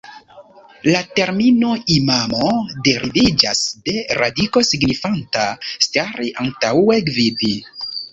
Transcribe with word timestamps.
La 0.85 0.99
termino 1.17 1.73
"imamo" 1.95 2.47
deriviĝas 2.87 3.61
de 3.89 3.95
radiko 4.21 4.63
signifanta 4.69 5.45
"stari 5.89 6.33
antaŭe, 6.45 6.99
gvidi". 7.11 7.53